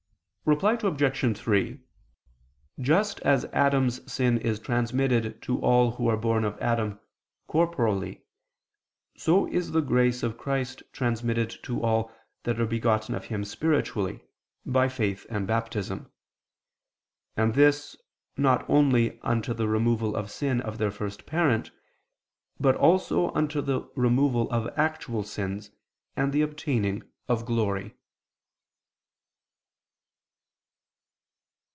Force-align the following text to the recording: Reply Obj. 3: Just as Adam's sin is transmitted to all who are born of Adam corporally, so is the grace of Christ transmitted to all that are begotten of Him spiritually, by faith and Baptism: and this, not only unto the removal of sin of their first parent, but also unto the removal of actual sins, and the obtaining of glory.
Reply 0.43 0.77
Obj. 0.81 1.37
3: 1.37 1.79
Just 2.81 3.21
as 3.21 3.45
Adam's 3.53 4.11
sin 4.11 4.37
is 4.39 4.59
transmitted 4.59 5.41
to 5.43 5.61
all 5.61 5.91
who 5.91 6.09
are 6.09 6.17
born 6.17 6.43
of 6.43 6.57
Adam 6.57 6.99
corporally, 7.47 8.23
so 9.15 9.47
is 9.47 9.71
the 9.71 9.81
grace 9.81 10.23
of 10.23 10.39
Christ 10.39 10.81
transmitted 10.91 11.51
to 11.63 11.81
all 11.81 12.11
that 12.43 12.59
are 12.59 12.65
begotten 12.65 13.15
of 13.15 13.25
Him 13.25 13.45
spiritually, 13.45 14.25
by 14.65 14.89
faith 14.89 15.25
and 15.29 15.47
Baptism: 15.47 16.11
and 17.37 17.53
this, 17.53 17.95
not 18.35 18.69
only 18.69 19.21
unto 19.21 19.53
the 19.53 19.69
removal 19.69 20.17
of 20.17 20.29
sin 20.31 20.59
of 20.59 20.79
their 20.79 20.91
first 20.91 21.25
parent, 21.25 21.71
but 22.59 22.75
also 22.75 23.31
unto 23.33 23.61
the 23.61 23.81
removal 23.95 24.49
of 24.51 24.67
actual 24.77 25.23
sins, 25.23 25.69
and 26.17 26.33
the 26.33 26.41
obtaining 26.41 27.03
of 27.29 27.45
glory. 27.45 27.95